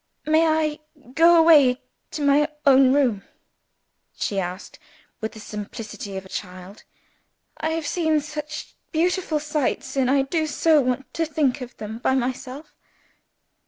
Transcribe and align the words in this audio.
"May 0.25 0.47
I 0.47 0.79
go 1.13 1.37
away 1.37 1.79
to 2.09 2.23
my 2.25 2.47
own 2.65 2.91
room?" 2.91 3.21
she 4.15 4.39
asked, 4.39 4.79
with 5.21 5.33
the 5.33 5.39
simplicity 5.39 6.17
of 6.17 6.25
a 6.25 6.27
child. 6.27 6.83
"I 7.57 7.69
have 7.77 7.85
seen 7.85 8.19
such 8.19 8.73
beautiful 8.91 9.39
sights 9.39 9.95
and 9.95 10.09
I 10.09 10.23
do 10.23 10.47
so 10.47 10.81
want 10.81 11.13
to 11.13 11.25
think 11.27 11.61
of 11.61 11.77
them 11.77 11.99
by 11.99 12.15
myself." 12.15 12.73